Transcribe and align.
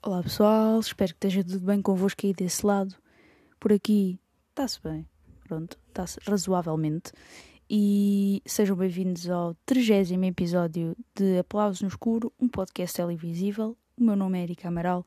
Olá 0.00 0.22
pessoal, 0.22 0.80
espero 0.80 1.10
que 1.10 1.26
esteja 1.26 1.44
tudo 1.44 1.60
bem 1.60 1.82
convosco 1.82 2.26
aí 2.26 2.32
desse 2.32 2.64
lado. 2.64 2.94
Por 3.60 3.72
aqui 3.72 4.18
está-se 4.50 4.80
bem, 4.82 5.06
pronto, 5.44 5.78
está-se 5.88 6.18
razoavelmente. 6.26 7.12
E 7.70 8.42
sejam 8.46 8.74
bem-vindos 8.74 9.28
ao 9.28 9.54
30 9.66 10.26
episódio 10.26 10.96
de 11.14 11.38
Aplausos 11.38 11.82
no 11.82 11.88
Escuro, 11.88 12.32
um 12.40 12.48
podcast 12.48 12.96
televisível. 12.96 13.76
O 13.98 14.04
meu 14.04 14.14
nome 14.14 14.38
é 14.38 14.42
Erika 14.44 14.68
Amaral 14.68 15.04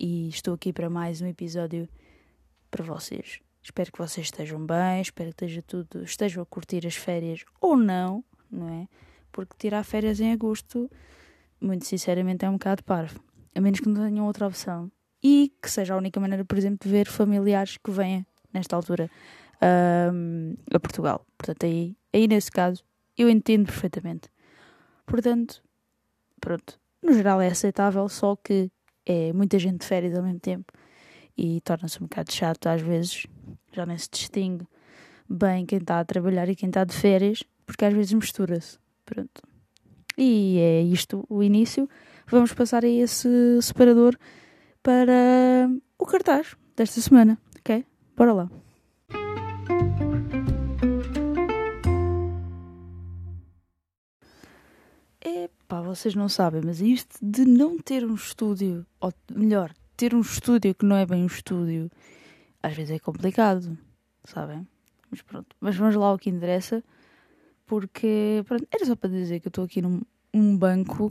e 0.00 0.30
estou 0.30 0.54
aqui 0.54 0.72
para 0.72 0.88
mais 0.88 1.20
um 1.20 1.26
episódio 1.26 1.86
para 2.70 2.82
vocês. 2.82 3.40
Espero 3.62 3.92
que 3.92 3.98
vocês 3.98 4.28
estejam 4.28 4.64
bem, 4.64 5.02
espero 5.02 5.28
que 5.28 5.44
esteja 5.44 5.60
tudo, 5.60 6.02
estejam 6.02 6.42
a 6.42 6.46
curtir 6.46 6.86
as 6.86 6.96
férias 6.96 7.44
ou 7.60 7.76
não, 7.76 8.24
não 8.50 8.70
é? 8.70 8.88
Porque 9.30 9.54
tirar 9.58 9.84
férias 9.84 10.20
em 10.20 10.32
agosto, 10.32 10.90
muito 11.60 11.84
sinceramente, 11.84 12.46
é 12.46 12.48
um 12.48 12.54
bocado 12.54 12.82
parvo 12.82 13.22
a 13.54 13.60
menos 13.60 13.80
que 13.80 13.88
não 13.90 14.02
tenham 14.02 14.24
outra 14.24 14.46
opção. 14.46 14.90
E 15.22 15.52
que 15.60 15.70
seja 15.70 15.92
a 15.92 15.98
única 15.98 16.18
maneira, 16.18 16.46
por 16.46 16.56
exemplo, 16.56 16.78
de 16.82 16.88
ver 16.88 17.06
familiares 17.06 17.76
que 17.76 17.90
venham, 17.90 18.24
nesta 18.54 18.74
altura, 18.74 19.10
um, 20.14 20.54
a 20.72 20.80
Portugal. 20.80 21.26
Portanto, 21.36 21.66
aí, 21.66 21.94
aí 22.10 22.26
nesse 22.26 22.50
caso, 22.50 22.82
eu 23.18 23.28
entendo 23.28 23.66
perfeitamente. 23.66 24.30
Portanto, 25.04 25.62
pronto, 26.40 26.80
no 27.04 27.12
geral 27.12 27.40
é 27.40 27.48
aceitável, 27.48 28.08
só 28.08 28.34
que 28.36 28.70
é 29.06 29.32
muita 29.32 29.58
gente 29.58 29.80
de 29.80 29.86
férias 29.86 30.16
ao 30.16 30.22
mesmo 30.22 30.40
tempo 30.40 30.72
e 31.36 31.60
torna-se 31.60 31.98
um 31.98 32.06
bocado 32.06 32.32
chato 32.32 32.66
às 32.68 32.80
vezes, 32.80 33.26
já 33.72 33.84
nem 33.84 33.98
se 33.98 34.08
distingue 34.10 34.66
bem 35.28 35.66
quem 35.66 35.78
está 35.78 36.00
a 36.00 36.04
trabalhar 36.04 36.48
e 36.48 36.56
quem 36.56 36.68
está 36.68 36.84
de 36.84 36.94
férias, 36.94 37.42
porque 37.66 37.84
às 37.84 37.92
vezes 37.92 38.12
mistura-se. 38.12 38.78
Pronto. 39.04 39.42
E 40.16 40.58
é 40.58 40.82
isto 40.82 41.24
o 41.28 41.42
início 41.42 41.88
vamos 42.26 42.52
passar 42.52 42.84
a 42.84 42.88
esse 42.88 43.28
separador 43.60 44.16
para 44.82 45.68
o 45.98 46.06
cartaz 46.06 46.56
desta 46.76 47.00
semana, 47.00 47.38
ok? 47.58 47.84
Bora 48.16 48.32
lá. 48.32 48.63
Epá, 55.64 55.80
vocês 55.80 56.14
não 56.14 56.28
sabem, 56.28 56.60
mas 56.62 56.82
isto 56.82 57.16
de 57.22 57.46
não 57.46 57.78
ter 57.78 58.04
um 58.04 58.14
estúdio, 58.14 58.84
ou 59.00 59.10
melhor, 59.34 59.72
ter 59.96 60.14
um 60.14 60.20
estúdio 60.20 60.74
que 60.74 60.84
não 60.84 60.94
é 60.94 61.06
bem 61.06 61.22
um 61.22 61.26
estúdio, 61.26 61.90
às 62.62 62.74
vezes 62.74 62.94
é 62.94 62.98
complicado, 62.98 63.76
sabem? 64.24 64.68
Mas 65.10 65.22
pronto, 65.22 65.56
mas 65.58 65.74
vamos 65.74 65.94
lá 65.94 66.08
ao 66.08 66.18
que 66.18 66.28
interessa, 66.28 66.84
porque 67.64 68.44
pronto, 68.46 68.66
era 68.70 68.84
só 68.84 68.94
para 68.94 69.08
dizer 69.08 69.40
que 69.40 69.46
eu 69.46 69.48
estou 69.48 69.64
aqui 69.64 69.80
num 69.80 70.02
um 70.34 70.54
banco 70.54 71.10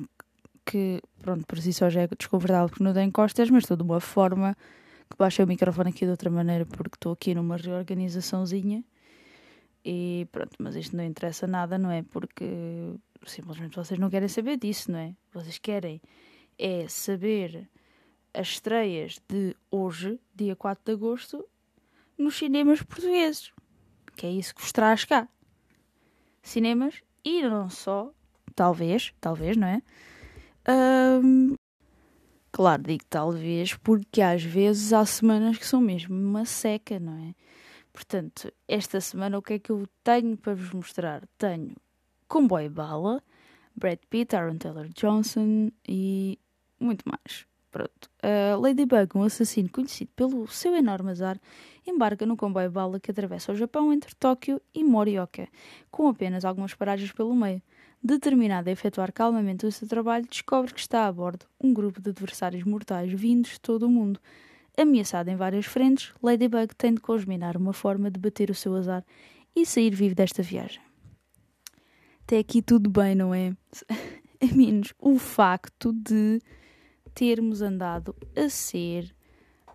que, 0.63 1.01
pronto, 1.19 1.47
por 1.47 1.57
si 1.57 1.73
só 1.73 1.89
já 1.89 2.01
é 2.01 2.07
desconfortável 2.07 2.69
porque 2.69 2.83
não 2.83 2.93
tem 2.93 3.09
costas, 3.09 3.49
mas 3.49 3.63
estou 3.63 3.75
de 3.75 3.81
uma 3.81 3.99
forma 3.99 4.55
que 5.09 5.17
baixei 5.17 5.43
o 5.43 5.47
microfone 5.47 5.89
aqui 5.89 6.05
de 6.05 6.11
outra 6.11 6.29
maneira 6.29 6.63
porque 6.67 6.95
estou 6.95 7.13
aqui 7.13 7.33
numa 7.33 7.57
reorganizaçãozinha 7.57 8.83
e 9.83 10.27
pronto, 10.31 10.55
mas 10.59 10.75
isto 10.75 10.95
não 10.95 11.03
interessa 11.03 11.47
nada, 11.47 11.79
não 11.79 11.89
é? 11.89 12.03
Porque 12.03 12.93
simplesmente 13.29 13.75
vocês 13.75 13.99
não 13.99 14.09
querem 14.09 14.27
saber 14.27 14.57
disso, 14.57 14.91
não 14.91 14.99
é? 14.99 15.15
Vocês 15.33 15.57
querem 15.57 16.01
é 16.57 16.87
saber 16.87 17.69
as 18.33 18.47
estreias 18.49 19.19
de 19.27 19.55
hoje, 19.69 20.19
dia 20.33 20.55
4 20.55 20.83
de 20.85 20.91
agosto, 20.91 21.47
nos 22.17 22.35
cinemas 22.37 22.81
portugueses. 22.81 23.51
Que 24.15 24.27
é 24.27 24.31
isso 24.31 24.53
que 24.53 24.61
vos 24.61 24.71
traz 24.71 25.05
cá. 25.05 25.27
Cinemas 26.41 27.01
e 27.23 27.41
não 27.43 27.69
só, 27.69 28.11
talvez, 28.55 29.13
talvez, 29.19 29.55
não 29.55 29.67
é? 29.67 29.81
Um, 31.23 31.55
claro, 32.51 32.83
digo 32.83 33.03
talvez, 33.09 33.75
porque 33.75 34.21
às 34.21 34.43
vezes 34.43 34.93
há 34.93 35.05
semanas 35.05 35.57
que 35.57 35.65
são 35.65 35.81
mesmo 35.81 36.15
uma 36.15 36.45
seca, 36.45 36.99
não 36.99 37.17
é? 37.29 37.35
Portanto, 37.91 38.51
esta 38.67 38.99
semana 38.99 39.37
o 39.37 39.41
que 39.41 39.53
é 39.53 39.59
que 39.59 39.69
eu 39.69 39.87
tenho 40.03 40.35
para 40.35 40.55
vos 40.55 40.71
mostrar? 40.71 41.23
Tenho 41.37 41.75
Comboio 42.33 42.67
Bala, 42.67 43.21
Brad 43.75 43.99
Pitt, 44.09 44.35
Aaron 44.35 44.57
Taylor 44.57 44.87
Johnson 44.95 45.69
e 45.87 46.39
muito 46.79 47.05
mais. 47.07 47.45
Pronto. 47.69 48.09
Uh, 48.23 48.59
Ladybug, 48.59 49.15
um 49.15 49.21
assassino 49.21 49.69
conhecido 49.69 50.09
pelo 50.15 50.47
seu 50.47 50.75
enorme 50.75 51.11
azar, 51.11 51.39
embarca 51.85 52.25
no 52.25 52.35
comboio 52.35 52.71
bala 52.71 52.99
que 52.99 53.11
atravessa 53.11 53.51
o 53.51 53.55
Japão 53.55 53.93
entre 53.93 54.15
Tóquio 54.15 54.59
e 54.73 54.83
Morioka, 54.83 55.47
com 55.91 56.07
apenas 56.07 56.43
algumas 56.43 56.73
paragens 56.73 57.11
pelo 57.11 57.35
meio. 57.35 57.61
Determinado 58.01 58.67
a 58.67 58.73
efetuar 58.73 59.13
calmamente 59.13 59.67
o 59.67 59.71
seu 59.71 59.87
trabalho, 59.87 60.25
descobre 60.27 60.73
que 60.73 60.79
está 60.79 61.05
a 61.05 61.11
bordo 61.11 61.45
um 61.61 61.71
grupo 61.71 62.01
de 62.01 62.09
adversários 62.09 62.63
mortais 62.63 63.13
vindos 63.13 63.51
de 63.51 63.61
todo 63.61 63.83
o 63.83 63.89
mundo. 63.89 64.19
Ameaçado 64.75 65.29
em 65.29 65.35
várias 65.35 65.67
frentes, 65.67 66.11
Ladybug 66.19 66.73
tem 66.75 66.95
de 66.95 66.99
congeminar 66.99 67.55
uma 67.55 67.73
forma 67.73 68.09
de 68.09 68.19
bater 68.19 68.49
o 68.49 68.55
seu 68.55 68.75
azar 68.75 69.05
e 69.55 69.67
sair 69.67 69.93
vivo 69.93 70.15
desta 70.15 70.41
viagem. 70.41 70.81
Até 72.23 72.39
aqui 72.39 72.61
tudo 72.61 72.89
bem, 72.89 73.15
não 73.15 73.33
é? 73.33 73.53
A 74.41 74.55
menos 74.55 74.93
o 74.99 75.17
facto 75.17 75.93
de 75.93 76.41
termos 77.13 77.61
andado 77.61 78.15
a 78.35 78.49
ser 78.49 79.13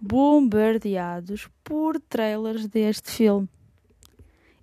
bombardeados 0.01 1.49
por 1.65 2.01
trailers 2.01 2.67
deste 2.67 3.11
filme. 3.11 3.49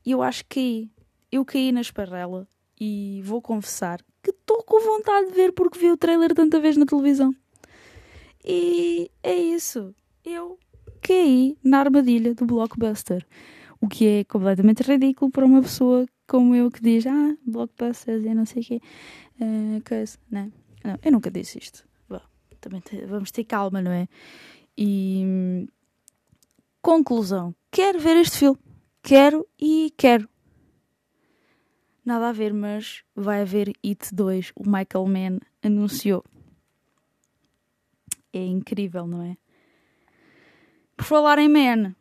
Eu 0.06 0.22
acho 0.22 0.46
que 0.46 0.91
eu 1.31 1.44
caí 1.44 1.72
na 1.72 1.81
esparrela 1.81 2.47
e 2.79 3.22
vou 3.23 3.41
confessar 3.41 4.00
que 4.22 4.31
estou 4.31 4.63
com 4.63 4.79
vontade 4.79 5.28
de 5.28 5.34
ver 5.34 5.53
porque 5.53 5.79
vi 5.79 5.91
o 5.91 5.97
trailer 5.97 6.34
tanta 6.34 6.59
vez 6.59 6.78
na 6.78 6.85
televisão. 6.85 7.34
E 8.44 9.09
é 9.23 9.35
isso. 9.35 9.94
Eu 10.23 10.59
caí 11.02 11.57
na 11.63 11.79
armadilha 11.79 12.34
do 12.35 12.46
blockbuster. 12.46 13.25
O 13.81 13.88
que 13.88 14.06
é 14.07 14.23
completamente 14.23 14.84
ridículo 14.84 15.31
para 15.31 15.46
uma 15.46 15.62
pessoa 15.62 16.06
como 16.28 16.56
eu 16.56 16.69
que 16.72 16.81
diz: 16.81 17.06
Ah, 17.06 17.36
blockbusters 17.46 18.24
e 18.24 18.34
não 18.34 18.46
sei 18.46 18.62
o 18.62 18.66
quê. 18.66 18.81
Uh, 19.40 19.81
coisa, 19.88 20.18
né? 20.30 20.52
Não, 20.84 20.97
eu 21.03 21.12
nunca 21.12 21.31
disse 21.31 21.58
isto. 21.58 21.88
Bom, 22.08 22.22
também 22.62 22.81
te, 22.81 23.06
vamos 23.06 23.31
ter 23.31 23.44
calma, 23.44 23.81
não 23.81 23.91
é? 23.91 24.08
E. 24.78 25.68
Conclusão: 26.81 27.56
quero 27.72 28.00
ver 28.00 28.18
este 28.18 28.38
filme. 28.38 28.59
Quero 29.02 29.47
e 29.59 29.94
quero 29.97 30.28
nada 32.06 32.30
a 32.30 32.31
ver, 32.31 32.53
mas 32.53 33.03
vai 33.16 33.41
haver 33.41 33.74
It 33.84 34.14
2. 34.14 34.53
O 34.56 34.64
Michael 34.64 35.08
Mann 35.08 35.40
anunciou. 35.64 36.24
É 38.31 38.46
incrível, 38.46 39.08
não 39.08 39.24
é? 39.24 39.38
Por 40.96 41.06
falar 41.06 41.40
em 41.40 41.50
Man, 41.50 41.96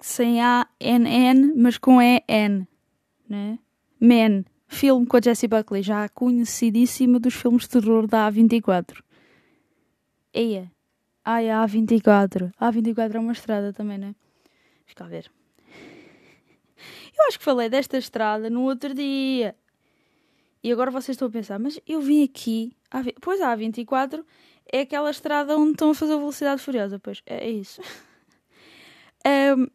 sem 0.00 0.42
A, 0.42 0.66
N, 0.80 1.08
N, 1.08 1.54
mas 1.56 1.78
com 1.78 2.02
E, 2.02 2.22
N, 2.28 2.66
né? 3.28 3.58
Man, 4.00 4.44
filme 4.68 5.06
com 5.06 5.16
a 5.16 5.20
Jessie 5.20 5.48
Buckley, 5.48 5.82
já 5.82 6.08
conhecidíssima 6.08 7.18
dos 7.18 7.34
filmes 7.34 7.62
de 7.62 7.70
terror 7.70 8.06
da 8.06 8.30
A24. 8.30 9.02
Eia, 10.32 10.70
ai, 11.24 11.50
a 11.50 11.64
A24. 11.66 12.52
A 12.58 12.72
A24 12.72 13.14
é 13.14 13.18
uma 13.18 13.32
estrada 13.32 13.72
também, 13.72 13.98
né? 13.98 14.14
Fica 14.84 15.04
a 15.04 15.08
ver. 15.08 15.30
Eu 17.18 17.26
acho 17.28 17.38
que 17.38 17.44
falei 17.44 17.68
desta 17.68 17.96
estrada 17.96 18.50
no 18.50 18.62
outro 18.62 18.94
dia. 18.94 19.56
E 20.62 20.70
agora 20.70 20.90
vocês 20.90 21.14
estão 21.14 21.28
a 21.28 21.30
pensar, 21.30 21.58
mas 21.58 21.80
eu 21.86 22.00
vim 22.00 22.22
aqui. 22.22 22.76
Pois 23.20 23.40
a 23.40 23.56
A24 23.56 24.24
é 24.70 24.80
aquela 24.80 25.10
estrada 25.10 25.56
onde 25.56 25.72
estão 25.72 25.90
a 25.90 25.94
fazer 25.94 26.14
a 26.14 26.18
velocidade 26.18 26.60
furiosa. 26.60 26.98
Pois 26.98 27.22
é 27.24 27.48
isso. 27.48 27.80
um, 29.56 29.66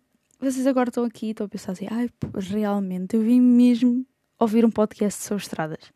vocês 0.42 0.66
agora 0.66 0.90
estão 0.90 1.04
aqui 1.04 1.28
e 1.28 1.32
estão 1.32 1.46
a 1.46 1.50
pensar 1.50 1.74
assim: 1.74 1.88
ai, 1.90 2.10
realmente, 2.36 3.16
eu 3.16 3.22
vim 3.22 3.40
mesmo 3.40 4.06
ouvir 4.40 4.66
um 4.66 4.72
podcast 4.72 5.24
sobre 5.24 5.44
estradas. 5.44 5.92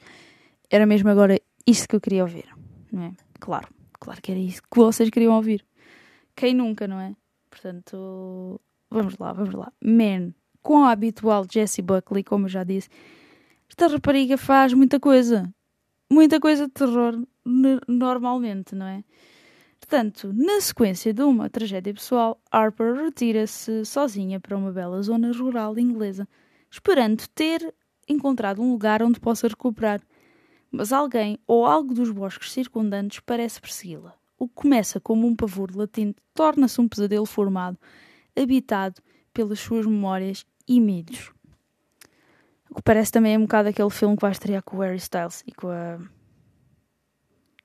Era 0.70 0.86
mesmo 0.86 1.10
agora 1.10 1.40
isto 1.66 1.88
que 1.88 1.96
eu 1.96 2.02
queria 2.02 2.24
ouvir, 2.24 2.48
não 2.92 3.04
é? 3.04 3.12
Claro, 3.40 3.68
claro 4.00 4.22
que 4.22 4.32
era 4.32 4.40
isso 4.40 4.62
que 4.62 4.78
vocês 4.78 5.10
queriam 5.10 5.36
ouvir. 5.36 5.66
Quem 6.36 6.54
nunca, 6.54 6.88
não 6.88 7.00
é? 7.00 7.16
Portanto, 7.50 8.62
vamos 8.90 9.18
lá, 9.18 9.34
vamos 9.34 9.54
lá. 9.54 9.72
Man, 9.84 10.34
com 10.62 10.86
a 10.86 10.92
habitual 10.92 11.46
Jessie 11.52 11.84
Buckley, 11.84 12.24
como 12.24 12.46
eu 12.46 12.50
já 12.50 12.64
disse, 12.64 12.90
esta 13.70 13.88
rapariga 13.88 14.38
faz 14.38 14.74
muita 14.74 15.00
coisa. 15.00 15.52
Muita 16.12 16.40
coisa 16.40 16.68
de 16.68 16.74
terror 16.74 17.20
normalmente, 17.88 18.76
não 18.76 18.86
é? 18.86 19.04
Portanto, 19.88 20.34
na 20.34 20.60
sequência 20.62 21.14
de 21.14 21.22
uma 21.22 21.48
tragédia 21.48 21.94
pessoal, 21.94 22.42
Harper 22.52 22.96
retira-se 22.96 23.86
sozinha 23.86 24.40
para 24.40 24.58
uma 24.58 24.72
bela 24.72 25.00
zona 25.04 25.32
rural 25.32 25.78
inglesa, 25.78 26.28
esperando 26.72 27.28
ter 27.36 27.72
encontrado 28.10 28.64
um 28.64 28.72
lugar 28.72 29.04
onde 29.04 29.20
possa 29.20 29.48
recuperar. 29.48 30.02
Mas 30.72 30.92
alguém 30.92 31.38
ou 31.46 31.68
algo 31.68 31.94
dos 31.94 32.10
bosques 32.10 32.52
circundantes 32.52 33.20
parece 33.20 33.62
persegui-la. 33.62 34.16
O 34.40 34.48
que 34.48 34.56
começa 34.56 35.00
como 35.00 35.28
um 35.28 35.36
pavor 35.36 35.70
latente 35.76 36.18
torna-se 36.34 36.82
um 36.82 36.88
pesadelo 36.88 37.28
formado, 37.28 37.78
habitado 38.36 39.00
pelas 39.32 39.60
suas 39.60 39.86
memórias 39.86 40.48
e 40.68 40.82
medos. 40.82 41.32
O 42.72 42.74
que 42.74 42.82
parece 42.82 43.12
também 43.12 43.36
é 43.36 43.38
um 43.38 43.44
bocado 43.44 43.70
aquele 43.70 43.92
filme 43.92 44.16
que 44.16 44.22
vai 44.24 44.32
estrear 44.32 44.64
com 44.64 44.78
o 44.78 44.80
Harry 44.80 44.98
Styles 44.98 45.44
e 45.46 45.52
com 45.52 45.70
a. 45.70 46.00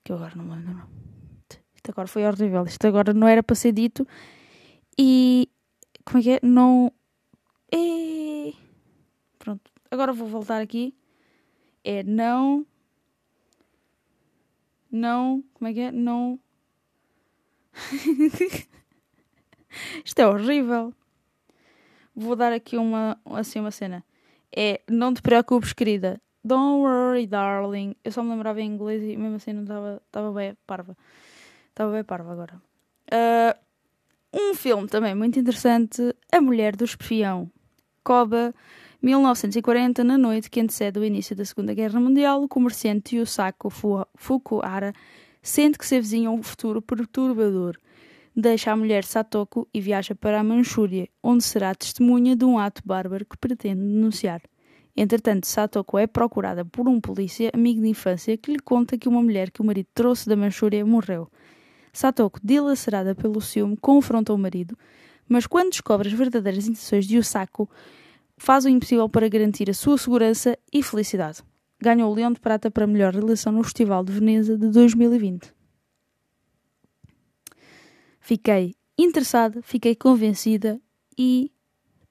que 0.05 0.12
eu 0.12 0.17
agora 0.17 0.34
não 0.37 0.44
me 0.44 0.50
lembro. 0.50 1.09
Agora 1.90 2.06
foi 2.08 2.25
horrível. 2.25 2.64
Isto 2.64 2.87
agora 2.87 3.12
não 3.12 3.26
era 3.26 3.42
para 3.42 3.56
ser 3.56 3.72
dito. 3.72 4.06
E. 4.98 5.48
como 6.04 6.19
é 6.19 6.22
que 6.22 6.31
é? 6.31 6.40
Não. 6.42 6.92
E... 7.72 8.54
Pronto. 9.38 9.70
Agora 9.90 10.12
vou 10.12 10.28
voltar 10.28 10.60
aqui. 10.60 10.94
É 11.84 12.02
não. 12.02 12.64
Não. 14.90 15.42
Como 15.54 15.69
é 15.69 15.72
que 15.72 15.81
é? 15.81 15.92
Não. 15.92 16.38
Isto 20.04 20.19
é 20.20 20.26
horrível. 20.26 20.94
Vou 22.14 22.36
dar 22.36 22.52
aqui 22.52 22.76
uma, 22.76 23.19
assim, 23.25 23.60
uma 23.60 23.70
cena. 23.70 24.04
É 24.54 24.81
Não 24.88 25.14
te 25.14 25.22
preocupes, 25.22 25.72
querida. 25.72 26.20
Don't 26.44 26.82
worry, 26.82 27.26
darling. 27.26 27.94
Eu 28.02 28.12
só 28.12 28.22
me 28.22 28.31
lembrava 28.31 28.60
em 28.60 28.66
inglês 28.66 29.02
e 29.02 29.16
mesmo 29.16 29.36
assim 29.36 29.52
não 29.52 29.62
estava 29.62 30.32
bem 30.32 30.56
parva. 30.66 30.96
Estava 31.70 31.93
bem 31.93 32.05
parva 32.05 32.32
agora. 32.32 32.62
Uh, 33.12 33.58
um 34.32 34.55
filme 34.55 34.87
também 34.88 35.14
muito 35.14 35.38
interessante. 35.38 36.14
A 36.31 36.40
Mulher 36.40 36.76
do 36.76 36.84
Espião. 36.84 37.50
Koba, 38.05 38.55
1940, 39.02 40.05
na 40.05 40.19
noite 40.19 40.50
que 40.50 40.61
antecede 40.61 40.99
o 40.99 41.05
início 41.05 41.34
da 41.34 41.44
Segunda 41.44 41.75
Guerra 41.75 42.00
Mundial, 42.00 42.43
o 42.43 42.49
comerciante 42.49 43.17
Yusako 43.17 43.70
Fukuhara 44.17 44.93
sente 45.43 45.78
que 45.78 45.87
se 45.87 45.96
avizinha 45.96 46.31
um 46.31 46.43
futuro 46.43 46.81
perturbador 46.81 47.78
deixa 48.34 48.72
a 48.72 48.76
mulher 48.76 49.05
Satoko 49.05 49.69
e 49.72 49.81
viaja 49.81 50.14
para 50.14 50.40
a 50.40 50.44
Manchúria, 50.44 51.08
onde 51.22 51.44
será 51.44 51.75
testemunha 51.75 52.37
de 52.37 52.44
um 52.44 52.58
ato 52.58 52.82
bárbaro 52.84 53.25
que 53.25 53.37
pretende 53.37 53.81
denunciar. 53.81 54.43
Entretanto, 54.96 55.46
Satoko 55.46 55.99
é 55.99 56.06
procurada 56.06 56.64
por 56.64 56.88
um 56.88 57.00
polícia 57.00 57.50
amigo 57.55 57.81
de 57.81 57.88
infância 57.88 58.37
que 58.37 58.52
lhe 58.52 58.58
conta 58.58 58.99
que 58.99 59.08
uma 59.08 59.22
mulher 59.22 59.50
que 59.50 59.61
o 59.61 59.64
marido 59.64 59.88
trouxe 59.94 60.28
da 60.28 60.37
Manchúria 60.37 60.84
morreu. 60.84 61.31
Satoko, 61.92 62.40
dilacerada 62.42 63.14
pelo 63.14 63.40
ciúme, 63.40 63.76
confronta 63.76 64.32
o 64.32 64.38
marido, 64.38 64.76
mas 65.28 65.46
quando 65.46 65.70
descobre 65.70 66.08
as 66.08 66.14
verdadeiras 66.14 66.66
intenções 66.66 67.06
de 67.06 67.16
Yusako, 67.16 67.69
faz 68.37 68.64
o 68.64 68.69
impossível 68.69 69.08
para 69.08 69.28
garantir 69.28 69.69
a 69.70 69.75
sua 69.75 69.98
segurança 69.98 70.58
e 70.72 70.82
felicidade. 70.82 71.42
Ganhou 71.81 72.10
o 72.10 72.14
Leão 72.14 72.32
de 72.32 72.40
Prata 72.40 72.70
para 72.70 72.87
melhor 72.87 73.14
relação 73.14 73.52
no 73.52 73.62
Festival 73.62 74.04
de 74.04 74.12
Veneza 74.12 74.56
de 74.56 74.69
2020 74.69 75.60
fiquei 78.31 78.76
interessada, 78.96 79.60
fiquei 79.60 79.96
convencida 79.96 80.81
e 81.19 81.50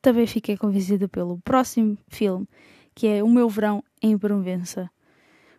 também 0.01 0.27
fiquei 0.27 0.57
convencida 0.57 1.07
pelo 1.07 1.39
próximo 1.39 1.97
filme, 2.09 2.45
que 2.93 3.07
é 3.07 3.23
O 3.23 3.29
Meu 3.29 3.47
Verão 3.47 3.81
em 4.01 4.17
Provença. 4.17 4.91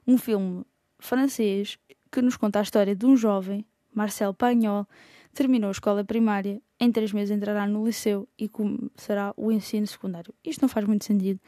Um 0.06 0.19
filme 0.19 0.62
francês 0.99 1.78
que 2.12 2.20
nos 2.20 2.37
conta 2.37 2.58
a 2.58 2.62
história 2.62 2.94
de 2.94 3.06
um 3.06 3.16
jovem, 3.16 3.64
Marcel 3.94 4.34
Pagnol, 4.34 4.87
terminou 5.32 5.69
a 5.69 5.72
escola 5.72 6.04
primária, 6.04 6.60
em 6.78 6.90
três 6.90 7.12
meses 7.12 7.31
entrará 7.31 7.66
no 7.66 7.84
liceu 7.84 8.28
e 8.38 8.48
começará 8.48 9.32
o 9.37 9.50
ensino 9.52 9.87
secundário. 9.87 10.34
Isto 10.44 10.62
não 10.62 10.69
faz 10.69 10.87
muito 10.87 11.04
sentido, 11.04 11.40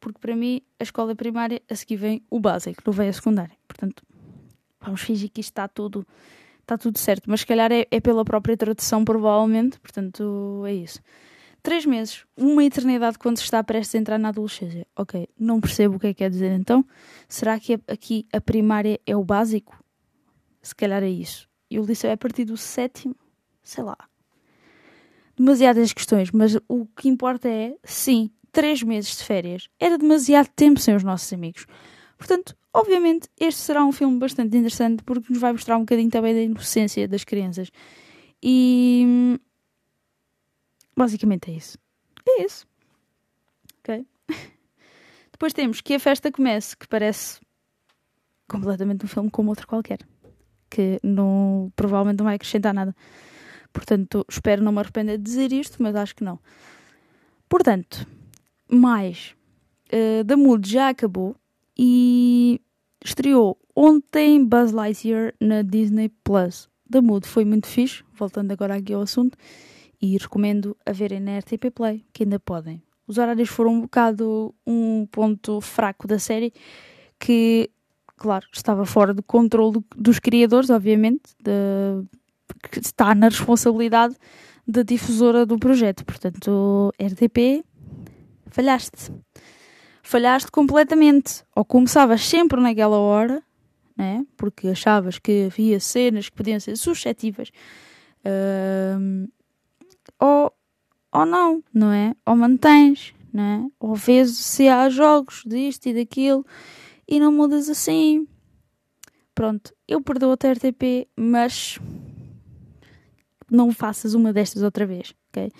porque 0.00 0.18
para 0.18 0.34
mim 0.36 0.62
a 0.78 0.82
escola 0.82 1.14
primária 1.14 1.60
a 1.68 1.74
seguir 1.74 1.96
vem 1.96 2.22
o 2.30 2.38
básico, 2.40 2.82
não 2.86 2.92
vem 2.92 3.08
a 3.08 3.12
secundária. 3.12 3.56
Portanto, 3.66 4.02
vamos 4.80 5.00
fingir 5.00 5.30
que 5.30 5.40
isto 5.40 5.50
está 5.50 5.68
tudo 5.68 6.06
está 6.66 6.76
tudo 6.76 6.98
certo. 6.98 7.30
Mas 7.30 7.40
se 7.40 7.46
calhar 7.46 7.72
é, 7.72 7.86
é, 7.90 8.00
pela 8.00 8.24
própria 8.24 8.56
tradução, 8.56 9.04
provavelmente. 9.04 9.78
Portanto, 9.78 10.64
é 10.66 10.74
isso. 10.74 11.00
Três 11.62 11.86
meses, 11.86 12.24
uma 12.36 12.64
eternidade 12.64 13.18
quando 13.18 13.38
se 13.38 13.44
está 13.44 13.62
prestes 13.64 13.94
a 13.94 13.98
entrar 13.98 14.18
na 14.18 14.28
adolescência. 14.28 14.86
Ok, 14.94 15.28
não 15.38 15.60
percebo 15.60 15.96
o 15.96 15.98
que 15.98 16.08
é 16.08 16.10
que 16.10 16.18
quer 16.18 16.30
dizer 16.30 16.52
então. 16.52 16.84
Será 17.28 17.58
que 17.58 17.80
aqui 17.88 18.26
a 18.32 18.40
primária 18.40 19.00
é 19.06 19.16
o 19.16 19.24
básico? 19.24 19.82
Se 20.62 20.74
calhar 20.74 21.02
é 21.02 21.08
isso. 21.08 21.45
E 21.70 21.78
o 21.78 21.84
liceu 21.84 22.10
é 22.10 22.12
a 22.12 22.16
partir 22.16 22.44
do 22.44 22.56
sétimo? 22.56 23.16
Sei 23.62 23.82
lá. 23.82 23.96
Demasiadas 25.36 25.92
questões, 25.92 26.30
mas 26.30 26.56
o 26.68 26.86
que 26.86 27.08
importa 27.08 27.48
é, 27.48 27.76
sim, 27.84 28.30
três 28.52 28.82
meses 28.82 29.16
de 29.18 29.24
férias. 29.24 29.68
Era 29.78 29.98
demasiado 29.98 30.48
tempo 30.48 30.80
sem 30.80 30.94
os 30.94 31.04
nossos 31.04 31.30
amigos. 31.32 31.66
Portanto, 32.16 32.56
obviamente, 32.72 33.28
este 33.38 33.60
será 33.60 33.84
um 33.84 33.92
filme 33.92 34.18
bastante 34.18 34.56
interessante 34.56 35.02
porque 35.02 35.30
nos 35.30 35.40
vai 35.40 35.52
mostrar 35.52 35.76
um 35.76 35.80
bocadinho 35.80 36.10
também 36.10 36.34
da 36.34 36.40
inocência 36.40 37.06
das 37.06 37.24
crianças. 37.24 37.70
E. 38.42 39.38
Basicamente 40.96 41.50
é 41.50 41.54
isso. 41.54 41.78
É 42.26 42.42
isso. 42.42 42.66
Ok? 43.80 44.06
Depois 45.32 45.52
temos 45.52 45.82
que 45.82 45.92
a 45.92 46.00
festa 46.00 46.32
comece, 46.32 46.74
que 46.74 46.88
parece 46.88 47.38
completamente 48.48 49.04
um 49.04 49.08
filme 49.08 49.30
como 49.30 49.50
outro 49.50 49.66
qualquer. 49.66 49.98
Que 50.68 50.98
não, 51.02 51.72
provavelmente 51.76 52.18
não 52.18 52.24
vai 52.24 52.36
acrescentar 52.36 52.74
nada. 52.74 52.94
Portanto, 53.72 54.24
espero 54.28 54.62
não 54.62 54.72
me 54.72 54.80
arrepender 54.80 55.18
de 55.18 55.24
dizer 55.24 55.52
isto, 55.52 55.82
mas 55.82 55.94
acho 55.94 56.16
que 56.16 56.24
não. 56.24 56.38
Portanto, 57.48 58.06
mais. 58.68 59.34
Uh, 59.92 60.24
da 60.24 60.36
Mood 60.36 60.68
já 60.68 60.88
acabou 60.88 61.36
e 61.78 62.60
estreou 63.04 63.58
ontem 63.74 64.44
Buzz 64.44 64.72
Lightyear 64.72 65.34
na 65.40 65.62
Disney 65.62 66.08
Plus. 66.24 66.68
Da 66.88 67.02
Mood 67.02 67.26
foi 67.26 67.44
muito 67.44 67.66
fixe, 67.66 68.02
voltando 68.14 68.50
agora 68.52 68.76
aqui 68.76 68.92
ao 68.92 69.02
assunto, 69.02 69.36
e 70.00 70.16
recomendo 70.16 70.76
a 70.84 70.92
verem 70.92 71.20
na 71.20 71.38
RTP 71.38 71.70
Play, 71.74 72.04
que 72.12 72.22
ainda 72.22 72.40
podem. 72.40 72.82
Os 73.06 73.18
horários 73.18 73.48
foram 73.48 73.74
um 73.74 73.80
bocado 73.82 74.54
um 74.66 75.06
ponto 75.06 75.60
fraco 75.60 76.06
da 76.08 76.18
série, 76.18 76.52
que, 77.18 77.70
claro, 78.16 78.46
estava 78.52 78.84
fora 78.86 79.14
do 79.14 79.22
controle 79.22 79.84
dos 79.94 80.18
criadores, 80.18 80.70
obviamente, 80.70 81.34
de, 81.42 82.04
que 82.70 82.80
está 82.80 83.14
na 83.14 83.28
responsabilidade 83.28 84.16
da 84.66 84.82
difusora 84.82 85.46
do 85.46 85.58
projeto. 85.58 86.04
Portanto, 86.04 86.92
RTP, 87.00 87.64
falhaste 88.50 89.12
falhaste 90.06 90.50
completamente. 90.50 91.44
Ou 91.54 91.64
começavas 91.64 92.22
sempre 92.22 92.60
naquela 92.60 92.96
hora, 92.96 93.42
né? 93.96 94.24
porque 94.36 94.68
achavas 94.68 95.18
que 95.18 95.46
havia 95.46 95.80
cenas 95.80 96.28
que 96.28 96.36
podiam 96.36 96.60
ser 96.60 96.76
suscetíveis, 96.76 97.50
uh, 98.24 99.28
ou, 100.20 100.52
ou 101.12 101.26
não, 101.26 101.62
não 101.74 101.92
é? 101.92 102.14
Ou 102.24 102.36
mantens, 102.36 103.14
não 103.32 103.42
é? 103.42 103.66
Ou 103.80 103.94
vês 103.94 104.30
se 104.30 104.68
há 104.68 104.88
jogos 104.88 105.42
disto 105.44 105.86
e 105.86 105.94
daquilo 105.94 106.46
e 107.08 107.20
não 107.20 107.32
mudas 107.32 107.68
assim. 107.68 108.26
Pronto, 109.34 109.74
eu 109.86 110.00
perdoo 110.00 110.32
a 110.32 110.52
RTP, 110.52 111.08
mas 111.16 111.78
não 113.50 113.70
faças 113.72 114.14
uma 114.14 114.32
destas 114.32 114.62
outra 114.62 114.86
vez, 114.86 115.14
ok? 115.28 115.52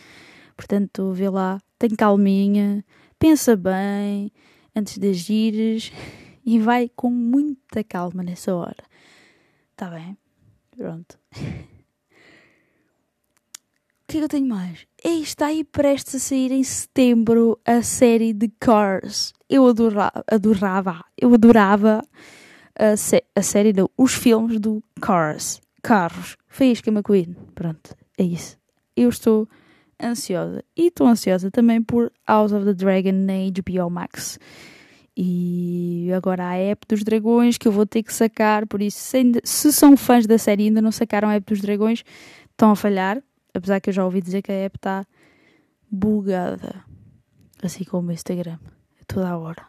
Portanto, 0.56 1.12
vê 1.12 1.28
lá, 1.28 1.60
tem 1.78 1.90
calminha, 1.90 2.84
pensa 3.18 3.54
bem 3.54 4.32
antes 4.74 4.98
de 4.98 5.10
agires 5.10 5.92
e 6.44 6.58
vai 6.58 6.88
com 6.88 7.10
muita 7.10 7.84
calma 7.84 8.22
nessa 8.22 8.54
hora. 8.54 8.84
Tá 9.76 9.90
bem? 9.90 10.16
Pronto. 10.76 11.18
O 14.06 14.12
que 14.12 14.18
é 14.18 14.20
que 14.20 14.24
eu 14.24 14.28
tenho 14.28 14.46
mais? 14.46 14.86
E 15.04 15.20
está 15.20 15.46
aí 15.46 15.64
prestes 15.64 16.14
a 16.14 16.18
sair 16.20 16.52
em 16.52 16.62
setembro 16.62 17.58
a 17.64 17.82
série 17.82 18.32
de 18.32 18.48
Cars. 18.60 19.32
Eu 19.50 19.66
adorava, 19.66 20.24
adorava 20.30 21.04
eu 21.20 21.34
adorava 21.34 22.04
a, 22.78 22.96
sé 22.96 23.24
a 23.34 23.42
série, 23.42 23.72
não, 23.72 23.90
os 23.98 24.14
filmes 24.14 24.60
do 24.60 24.80
Cars. 25.00 25.60
Carros. 25.82 26.36
Faísca 26.46 26.88
McQueen. 26.88 27.34
Pronto, 27.52 27.96
é 28.16 28.22
isso. 28.22 28.56
Eu 28.96 29.08
estou 29.08 29.48
ansiosa. 30.00 30.62
E 30.76 30.86
estou 30.86 31.08
ansiosa 31.08 31.50
também 31.50 31.82
por 31.82 32.12
House 32.28 32.52
of 32.52 32.64
the 32.64 32.74
Dragon 32.74 33.10
na 33.10 33.32
HBO 33.50 33.90
Max. 33.90 34.38
E 35.16 36.12
agora 36.16 36.46
a 36.46 36.54
app 36.54 36.86
dos 36.88 37.02
dragões 37.02 37.58
que 37.58 37.66
eu 37.66 37.72
vou 37.72 37.84
ter 37.84 38.04
que 38.04 38.14
sacar, 38.14 38.68
por 38.68 38.80
isso, 38.80 38.98
se, 39.00 39.16
ainda, 39.16 39.40
se 39.42 39.72
são 39.72 39.96
fãs 39.96 40.28
da 40.28 40.38
série 40.38 40.62
e 40.62 40.66
ainda 40.66 40.80
não 40.80 40.92
sacaram 40.92 41.28
a 41.28 41.34
app 41.34 41.52
dos 41.52 41.60
dragões, 41.60 42.04
estão 42.52 42.70
a 42.70 42.76
falhar. 42.76 43.20
Apesar 43.56 43.80
que 43.80 43.88
eu 43.90 43.94
já 43.94 44.04
ouvi 44.04 44.20
dizer 44.20 44.42
que 44.42 44.52
a 44.52 44.54
app 44.54 44.76
está 44.76 45.06
bugada. 45.90 46.84
Assim 47.62 47.84
como 47.84 48.10
o 48.10 48.12
Instagram. 48.12 48.58
Toda 49.06 49.30
a 49.30 49.38
hora. 49.38 49.66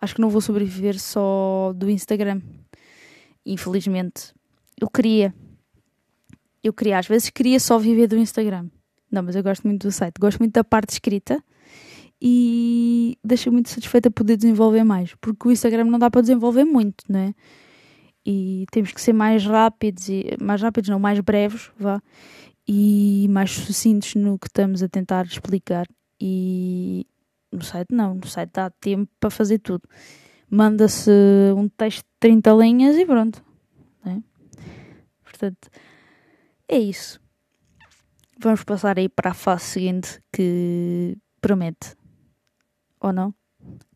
Acho 0.00 0.14
que 0.14 0.20
não 0.20 0.28
vou 0.28 0.40
sobreviver 0.40 1.00
só 1.00 1.72
do 1.74 1.88
Instagram. 1.88 2.42
Infelizmente. 3.46 4.34
Eu 4.78 4.90
queria. 4.90 5.34
Eu 6.62 6.72
queria, 6.72 6.98
às 6.98 7.06
vezes 7.06 7.30
queria 7.30 7.58
só 7.58 7.78
viver 7.78 8.06
do 8.06 8.16
Instagram. 8.16 8.68
Não, 9.10 9.22
mas 9.22 9.34
eu 9.34 9.42
gosto 9.42 9.66
muito 9.66 9.86
do 9.86 9.92
site, 9.92 10.18
gosto 10.18 10.38
muito 10.38 10.52
da 10.52 10.62
parte 10.62 10.90
escrita 10.90 11.42
e 12.20 13.18
deixa 13.22 13.50
muito 13.50 13.68
satisfeita 13.68 14.10
poder 14.10 14.36
desenvolver 14.36 14.84
mais, 14.84 15.14
porque 15.16 15.48
o 15.48 15.50
Instagram 15.50 15.84
não 15.84 15.98
dá 15.98 16.08
para 16.08 16.20
desenvolver 16.20 16.64
muito, 16.64 17.04
não 17.08 17.18
é? 17.18 17.34
e 18.24 18.66
temos 18.70 18.92
que 18.92 19.00
ser 19.00 19.12
mais 19.12 19.44
rápidos 19.44 20.08
e 20.08 20.36
mais 20.40 20.62
rápidos 20.62 20.88
não, 20.88 20.98
mais 20.98 21.18
breves, 21.20 21.70
vá, 21.78 22.00
e 22.66 23.26
mais 23.30 23.50
sucintos 23.50 24.14
no 24.14 24.38
que 24.38 24.46
estamos 24.46 24.82
a 24.82 24.88
tentar 24.88 25.24
explicar. 25.26 25.86
E 26.20 27.06
no 27.50 27.62
site 27.62 27.92
não, 27.92 28.14
no 28.14 28.26
site 28.26 28.50
dá 28.52 28.70
tempo 28.70 29.10
para 29.18 29.30
fazer 29.30 29.58
tudo. 29.58 29.88
Manda-se 30.48 31.10
um 31.56 31.68
texto 31.68 32.04
de 32.04 32.12
30 32.20 32.52
linhas 32.52 32.96
e 32.96 33.06
pronto. 33.06 33.42
Né? 34.04 34.22
Portanto, 35.22 35.68
é 36.68 36.78
isso. 36.78 37.20
Vamos 38.38 38.64
passar 38.64 38.98
aí 38.98 39.08
para 39.08 39.30
a 39.30 39.34
fase 39.34 39.64
seguinte 39.64 40.20
que 40.32 41.16
promete. 41.40 41.96
Ou 43.00 43.12
não? 43.12 43.34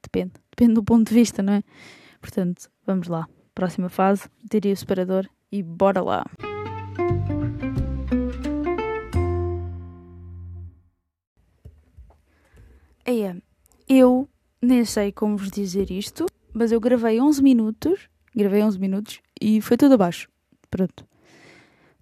Depende. 0.02 0.34
Depende 0.50 0.74
do 0.74 0.84
ponto 0.84 1.08
de 1.08 1.14
vista, 1.14 1.42
não 1.42 1.54
é? 1.54 1.62
Portanto, 2.20 2.70
vamos 2.86 3.08
lá. 3.08 3.28
Próxima 3.54 3.88
fase, 3.88 4.28
diria 4.50 4.72
o 4.72 4.76
separador 4.76 5.28
e 5.50 5.62
bora 5.62 6.02
lá. 6.02 6.24
É, 13.06 13.36
eu 13.88 14.28
nem 14.60 14.84
sei 14.84 15.12
como 15.12 15.36
vos 15.36 15.48
dizer 15.48 15.92
isto, 15.92 16.26
mas 16.52 16.72
eu 16.72 16.80
gravei 16.80 17.20
11 17.20 17.40
minutos, 17.40 18.08
gravei 18.34 18.62
11 18.64 18.80
minutos 18.80 19.20
e 19.40 19.60
foi 19.60 19.76
tudo 19.76 19.94
abaixo. 19.94 20.28
Pronto. 20.68 21.06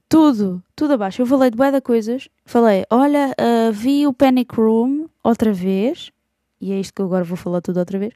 Tudo, 0.09 0.63
tudo 0.75 0.95
abaixo. 0.95 1.21
Eu 1.21 1.27
falei 1.27 1.51
de 1.51 1.57
bué 1.59 1.79
coisas. 1.83 2.29
Falei, 2.47 2.85
olha, 2.89 3.35
uh, 3.39 3.73
vi 3.73 4.07
o 4.07 4.15
Panic 4.15 4.55
Room 4.55 5.07
outra 5.23 5.53
vez, 5.53 6.11
e 6.59 6.73
é 6.73 6.81
isto 6.81 6.95
que 6.95 7.03
eu 7.03 7.07
agora 7.07 7.25
vou 7.25 7.37
falar 7.37 7.61
tudo 7.61 7.79
outra 7.79 7.99
vez. 7.99 8.15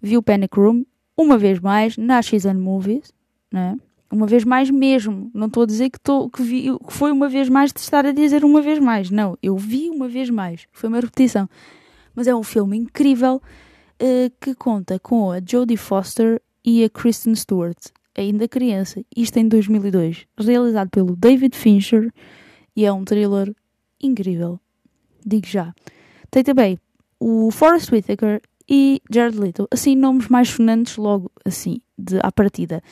Vi 0.00 0.16
o 0.16 0.22
Panic 0.22 0.58
Room 0.58 0.86
uma 1.14 1.36
vez 1.36 1.60
mais 1.60 1.98
na 1.98 2.22
XN 2.22 2.54
Movies, 2.54 3.12
né? 3.52 3.76
Uma 4.10 4.26
vez 4.26 4.44
mais 4.44 4.70
mesmo. 4.70 5.30
Não 5.34 5.48
estou 5.48 5.64
a 5.64 5.66
dizer 5.66 5.90
que, 5.90 6.00
tô, 6.00 6.30
que, 6.30 6.42
vi, 6.42 6.78
que 6.78 6.92
foi 6.92 7.12
uma 7.12 7.28
vez 7.28 7.48
mais 7.48 7.72
de 7.72 7.80
estar 7.80 8.06
a 8.06 8.12
dizer 8.12 8.42
uma 8.42 8.62
vez 8.62 8.78
mais. 8.78 9.10
Não, 9.10 9.36
eu 9.42 9.56
vi 9.56 9.90
uma 9.90 10.08
vez 10.08 10.30
mais. 10.30 10.66
Foi 10.72 10.88
uma 10.88 11.00
repetição. 11.00 11.48
Mas 12.14 12.26
é 12.26 12.34
um 12.34 12.42
filme 12.42 12.76
incrível 12.76 13.40
uh, 14.00 14.32
que 14.40 14.54
conta 14.54 14.98
com 14.98 15.30
a 15.30 15.40
Jodie 15.44 15.76
Foster 15.76 16.40
e 16.64 16.84
a 16.84 16.90
Kristen 16.90 17.34
Stewart, 17.34 17.78
ainda 18.16 18.46
criança. 18.46 19.02
Isto 19.16 19.38
em 19.38 19.48
2002. 19.48 20.26
Realizado 20.38 20.90
pelo 20.90 21.16
David 21.16 21.56
Fincher 21.56 22.12
e 22.76 22.84
é 22.84 22.92
um 22.92 23.04
thriller 23.04 23.54
incrível. 24.00 24.60
Digo 25.24 25.46
já. 25.46 25.74
Tem 26.30 26.42
também 26.42 26.78
o 27.18 27.50
Forrest 27.50 27.92
Whitaker 27.92 28.40
e 28.68 29.00
Jared 29.10 29.38
Leto. 29.38 29.68
Assim, 29.70 29.94
nomes 29.96 30.28
mais 30.28 30.48
sonantes 30.48 30.96
logo 30.96 31.30
assim, 31.44 31.80
de, 31.96 32.18
à 32.22 32.30
partida. 32.30 32.82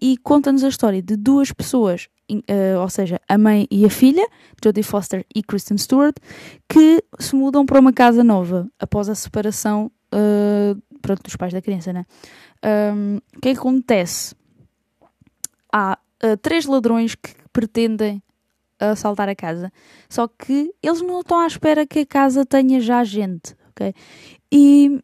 E 0.00 0.16
conta-nos 0.18 0.64
a 0.64 0.68
história 0.68 1.02
de 1.02 1.16
duas 1.16 1.52
pessoas 1.52 2.08
uh, 2.34 2.80
ou 2.80 2.88
seja, 2.88 3.20
a 3.28 3.36
mãe 3.36 3.66
e 3.70 3.84
a 3.84 3.90
filha, 3.90 4.26
Jodie 4.62 4.82
Foster 4.82 5.24
e 5.34 5.42
Kristen 5.42 5.76
Stewart, 5.76 6.16
que 6.68 7.02
se 7.18 7.34
mudam 7.34 7.66
para 7.66 7.80
uma 7.80 7.92
casa 7.92 8.22
nova 8.22 8.68
após 8.78 9.08
a 9.08 9.14
separação 9.14 9.90
uh, 10.14 10.80
pronto, 11.00 11.22
dos 11.22 11.36
pais 11.36 11.52
da 11.52 11.62
criança, 11.62 11.92
né? 11.92 12.06
Um, 12.64 13.16
o 13.36 13.40
que 13.40 13.48
é 13.48 13.52
que 13.52 13.58
acontece? 13.58 14.34
Há 15.72 15.98
uh, 16.24 16.36
três 16.38 16.66
ladrões 16.66 17.14
que 17.14 17.34
pretendem 17.52 18.22
assaltar 18.78 19.28
a 19.28 19.34
casa, 19.34 19.70
só 20.08 20.26
que 20.26 20.72
eles 20.82 21.02
não 21.02 21.20
estão 21.20 21.40
à 21.40 21.46
espera 21.46 21.86
que 21.86 21.98
a 21.98 22.06
casa 22.06 22.46
tenha 22.46 22.80
já 22.80 23.04
gente, 23.04 23.54
ok? 23.68 23.92
E 24.50 25.02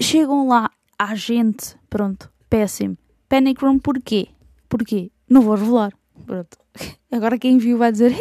chegam 0.00 0.48
lá, 0.48 0.70
há 0.98 1.14
gente, 1.14 1.76
pronto, 1.88 2.30
péssimo. 2.48 2.96
Panic 3.28 3.64
Room 3.64 3.78
porquê? 3.78 4.28
Porquê? 4.68 5.10
Não 5.28 5.42
vou 5.42 5.54
revelar. 5.54 5.92
Pronto. 6.26 6.58
Agora 7.10 7.38
quem 7.38 7.58
viu 7.58 7.78
vai 7.78 7.92
dizer: 7.92 8.14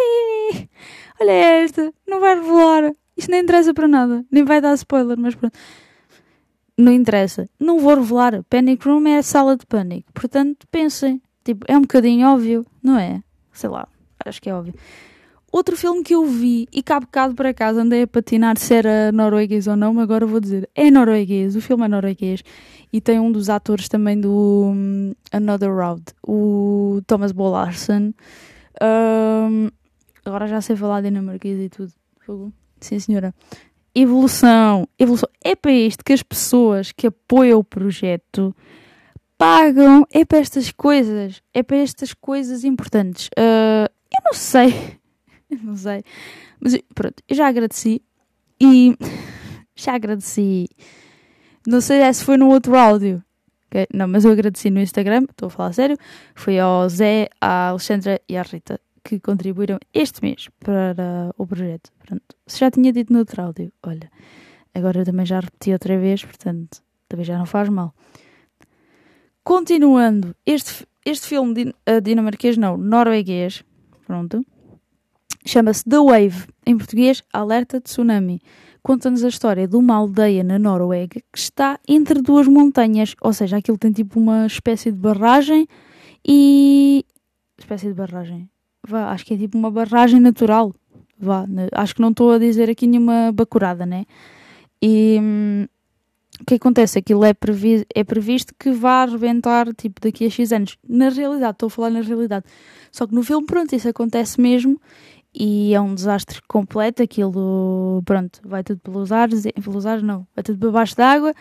Olha 1.19 1.31
esta, 1.31 1.93
não 2.07 2.19
vai 2.19 2.35
revelar. 2.35 2.93
Isto 3.15 3.31
nem 3.31 3.41
interessa 3.41 3.73
para 3.73 3.87
nada. 3.87 4.25
Nem 4.31 4.43
vai 4.43 4.59
dar 4.59 4.73
spoiler, 4.73 5.17
mas 5.17 5.35
pronto. 5.35 5.57
Não 6.77 6.91
interessa. 6.91 7.47
Não 7.59 7.79
vou 7.79 7.95
revelar. 7.95 8.43
Panic 8.49 8.87
Room 8.87 9.07
é 9.07 9.17
a 9.17 9.23
sala 9.23 9.55
de 9.55 9.65
pânico. 9.65 10.11
Portanto, 10.13 10.67
pensem. 10.71 11.21
Tipo, 11.43 11.65
é 11.67 11.77
um 11.77 11.81
bocadinho 11.81 12.27
óbvio, 12.27 12.65
não 12.81 12.97
é? 12.97 13.21
Sei 13.51 13.69
lá, 13.69 13.87
acho 14.25 14.41
que 14.41 14.49
é 14.49 14.55
óbvio. 14.55 14.73
Outro 15.53 15.77
filme 15.77 16.01
que 16.01 16.15
eu 16.15 16.25
vi 16.25 16.67
e 16.73 16.83
há 16.89 16.99
bocado 16.99 17.35
por 17.35 17.45
acaso 17.45 17.79
andei 17.79 18.01
a 18.01 18.07
patinar 18.07 18.57
se 18.57 18.73
era 18.73 19.11
norueguês 19.11 19.67
ou 19.67 19.75
não, 19.75 19.93
mas 19.93 20.05
agora 20.05 20.25
vou 20.25 20.39
dizer, 20.39 20.67
é 20.73 20.89
norueguês, 20.89 21.55
o 21.55 21.61
filme 21.61 21.85
é 21.85 21.87
norueguês 21.87 22.43
e 22.91 22.99
tem 22.99 23.19
um 23.19 23.31
dos 23.31 23.51
atores 23.51 23.87
também 23.87 24.19
do 24.19 24.71
um, 24.73 25.13
Another 25.31 25.71
Round, 25.71 26.05
o 26.27 27.01
Thomas 27.05 27.31
Bolarson. 27.31 28.15
Um, 28.81 29.69
agora 30.25 30.47
já 30.47 30.59
sei 30.59 30.75
falar 30.75 31.01
dinamarquês 31.01 31.59
e 31.59 31.69
tudo. 31.69 32.51
Sim, 32.81 32.97
senhora. 32.97 33.31
Evolução, 33.93 34.87
evolução. 34.97 35.29
É 35.43 35.55
para 35.55 35.71
isto 35.71 36.03
que 36.03 36.13
as 36.13 36.23
pessoas 36.23 36.91
que 36.91 37.05
apoiam 37.05 37.59
o 37.59 37.63
projeto 37.63 38.55
pagam. 39.37 40.03
É 40.11 40.25
para 40.25 40.39
estas 40.39 40.71
coisas. 40.71 41.43
É 41.53 41.61
para 41.61 41.77
estas 41.77 42.11
coisas 42.11 42.63
importantes. 42.63 43.27
Uh, 43.37 43.85
eu 44.11 44.23
não 44.25 44.33
sei 44.33 45.02
não 45.61 45.77
sei. 45.77 46.03
Mas 46.59 46.77
pronto, 46.95 47.21
eu 47.27 47.35
já 47.35 47.47
agradeci 47.47 48.01
e 48.59 48.95
já 49.75 49.95
agradeci. 49.95 50.67
Não 51.67 51.81
sei 51.81 52.13
se 52.13 52.23
foi 52.23 52.37
no 52.37 52.49
outro 52.49 52.75
áudio. 52.75 53.23
Okay? 53.67 53.87
Não, 53.93 54.07
mas 54.07 54.25
eu 54.25 54.31
agradeci 54.31 54.69
no 54.69 54.79
Instagram, 54.79 55.25
estou 55.29 55.47
a 55.47 55.49
falar 55.49 55.73
sério. 55.73 55.97
Foi 56.35 56.59
ao 56.59 56.87
Zé, 56.89 57.29
à 57.41 57.69
Alexandra 57.69 58.21
e 58.27 58.37
à 58.37 58.41
Rita 58.41 58.79
que 59.03 59.19
contribuíram 59.19 59.79
este 59.93 60.21
mês 60.21 60.49
para 60.59 61.33
o 61.37 61.45
projeto. 61.45 61.91
Pronto, 61.99 62.23
se 62.47 62.59
já 62.59 62.71
tinha 62.71 62.91
dito 62.93 63.11
no 63.11 63.19
outro 63.19 63.41
áudio, 63.41 63.71
olha, 63.83 64.09
agora 64.73 65.03
também 65.03 65.25
já 65.25 65.39
repeti 65.39 65.73
outra 65.73 65.97
vez, 65.97 66.23
portanto, 66.23 66.81
também 67.09 67.25
já 67.25 67.37
não 67.37 67.45
faz 67.45 67.67
mal. 67.69 67.93
Continuando, 69.43 70.33
este, 70.45 70.87
este 71.05 71.27
filme 71.27 71.53
din, 71.53 71.69
uh, 71.69 71.99
dinamarquês, 72.01 72.55
não, 72.55 72.77
norueguês, 72.77 73.63
pronto, 74.07 74.45
Chama-se 75.45 75.83
The 75.83 75.97
Wave, 75.97 76.47
em 76.65 76.77
português, 76.77 77.21
Alerta 77.33 77.77
de 77.77 77.83
Tsunami. 77.83 78.41
Conta-nos 78.81 79.23
a 79.23 79.27
história 79.27 79.67
de 79.67 79.75
uma 79.75 79.95
aldeia 79.95 80.43
na 80.43 80.57
Noruega 80.57 81.21
que 81.31 81.39
está 81.39 81.79
entre 81.87 82.21
duas 82.21 82.47
montanhas, 82.47 83.15
ou 83.21 83.33
seja, 83.33 83.57
aquilo 83.57 83.77
tem 83.77 83.91
tipo 83.91 84.19
uma 84.19 84.45
espécie 84.45 84.91
de 84.91 84.97
barragem 84.97 85.67
e. 86.25 87.05
espécie 87.57 87.87
de 87.87 87.93
barragem. 87.93 88.49
Vá, 88.85 89.11
acho 89.11 89.25
que 89.25 89.33
é 89.33 89.37
tipo 89.37 89.57
uma 89.57 89.71
barragem 89.71 90.19
natural. 90.19 90.73
Vá, 91.17 91.45
acho 91.73 91.95
que 91.95 92.01
não 92.01 92.09
estou 92.09 92.31
a 92.31 92.37
dizer 92.37 92.69
aqui 92.69 92.87
nenhuma 92.87 93.31
bacurada, 93.31 93.85
né? 93.85 94.05
E. 94.81 95.17
Hum, 95.21 95.65
o 96.41 96.45
que 96.45 96.55
acontece? 96.55 96.99
Aquilo 96.99 97.23
é, 97.23 97.33
previ 97.33 97.85
é 97.93 98.03
previsto 98.03 98.53
que 98.57 98.71
vá 98.71 99.03
arrebentar 99.03 99.73
tipo 99.73 100.01
daqui 100.01 100.25
a 100.25 100.29
X 100.29 100.51
anos. 100.51 100.77
Na 100.87 101.09
realidade, 101.09 101.53
estou 101.53 101.67
a 101.67 101.69
falar 101.69 101.89
na 101.89 102.01
realidade. 102.01 102.45
Só 102.91 103.07
que 103.07 103.13
no 103.13 103.23
filme, 103.23 103.45
pronto, 103.45 103.73
isso 103.73 103.87
acontece 103.87 104.41
mesmo 104.41 104.79
e 105.33 105.73
é 105.73 105.81
um 105.81 105.95
desastre 105.95 106.41
completo. 106.47 107.01
Aquilo, 107.01 108.01
pronto, 108.05 108.39
vai 108.43 108.63
tudo 108.63 108.79
pelos 108.79 109.11
ares, 109.11 109.43
pelos 109.63 109.85
ares 109.85 110.03
não, 110.03 110.27
vai 110.35 110.43
tudo 110.43 110.59
debaixo 110.59 110.95
d'água 110.95 111.33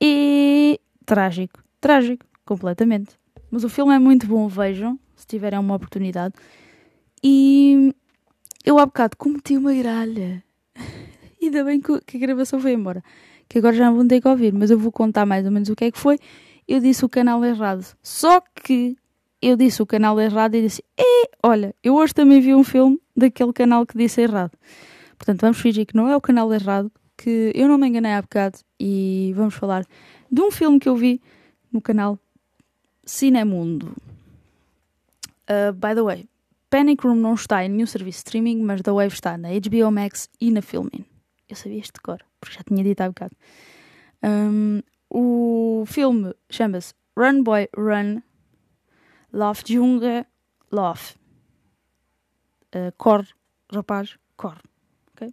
e 0.00 0.80
trágico, 1.04 1.62
trágico, 1.80 2.24
completamente. 2.44 3.18
Mas 3.50 3.64
o 3.64 3.68
filme 3.68 3.94
é 3.94 3.98
muito 3.98 4.26
bom, 4.26 4.48
vejam, 4.48 4.98
se 5.14 5.26
tiverem 5.26 5.58
uma 5.58 5.74
oportunidade. 5.74 6.34
E 7.22 7.94
eu 8.64 8.78
há 8.78 8.86
bocado 8.86 9.16
cometi 9.16 9.56
uma 9.56 9.72
iralha. 9.72 10.42
Ainda 11.40 11.64
bem 11.64 11.80
que 11.80 12.16
a 12.16 12.20
gravação 12.20 12.58
foi 12.58 12.72
embora. 12.72 13.02
Que 13.48 13.58
agora 13.58 13.76
já 13.76 13.86
não 13.86 13.96
vão 13.96 14.08
ter 14.08 14.20
que 14.20 14.28
ouvir, 14.28 14.52
mas 14.52 14.70
eu 14.70 14.78
vou 14.78 14.90
contar 14.90 15.24
mais 15.24 15.44
ou 15.46 15.52
menos 15.52 15.68
o 15.68 15.76
que 15.76 15.84
é 15.84 15.90
que 15.90 15.98
foi. 15.98 16.18
Eu 16.66 16.80
disse 16.80 17.04
o 17.04 17.08
canal 17.08 17.44
errado. 17.44 17.86
Só 18.02 18.40
que 18.40 18.96
eu 19.40 19.56
disse 19.56 19.82
o 19.82 19.86
canal 19.86 20.18
errado 20.20 20.54
e 20.54 20.62
disse: 20.62 20.82
e 20.98 21.28
olha, 21.42 21.74
eu 21.82 21.94
hoje 21.94 22.14
também 22.14 22.40
vi 22.40 22.54
um 22.54 22.64
filme 22.64 23.00
daquele 23.16 23.52
canal 23.52 23.86
que 23.86 23.96
disse 23.96 24.20
errado. 24.20 24.52
Portanto, 25.16 25.40
vamos 25.40 25.58
fingir 25.58 25.86
que 25.86 25.96
não 25.96 26.08
é 26.08 26.16
o 26.16 26.20
canal 26.20 26.52
errado, 26.52 26.90
que 27.16 27.52
eu 27.54 27.68
não 27.68 27.78
me 27.78 27.88
enganei 27.88 28.12
há 28.12 28.22
bocado 28.22 28.58
e 28.78 29.32
vamos 29.34 29.54
falar 29.54 29.86
de 30.30 30.40
um 30.40 30.50
filme 30.50 30.78
que 30.78 30.88
eu 30.88 30.96
vi 30.96 31.20
no 31.72 31.80
canal 31.80 32.18
Cinemundo. 33.04 33.94
Uh, 35.48 35.72
by 35.72 35.94
the 35.94 36.02
way, 36.02 36.28
Panic 36.68 37.06
Room 37.06 37.16
não 37.16 37.34
está 37.34 37.64
em 37.64 37.68
nenhum 37.68 37.86
serviço 37.86 38.18
de 38.18 38.28
streaming, 38.28 38.62
mas 38.62 38.82
The 38.82 38.90
Wave 38.90 39.14
está 39.14 39.38
na 39.38 39.48
HBO 39.50 39.90
Max 39.90 40.28
e 40.40 40.50
na 40.50 40.60
Filmin. 40.60 41.04
Eu 41.48 41.54
sabia 41.54 41.78
este 41.78 41.94
de 41.94 42.00
cor, 42.00 42.18
porque 42.40 42.56
já 42.56 42.62
tinha 42.64 42.82
dito 42.82 43.00
há 43.00 43.08
bocado. 43.08 43.36
Um, 44.22 44.82
o 45.08 45.84
filme 45.86 46.34
chama-se 46.50 46.92
Run 47.16 47.42
Boy 47.44 47.68
Run 47.76 48.22
Love 49.36 49.62
Love. 50.72 51.14
Uh, 52.74 52.92
corre, 52.96 53.28
rapaz, 53.70 54.18
corre. 54.36 54.60
Okay? 55.12 55.32